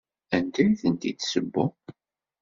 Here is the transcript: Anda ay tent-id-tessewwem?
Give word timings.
Anda 0.35 0.59
ay 0.63 0.71
tent-id-tessewwem? 0.81 1.73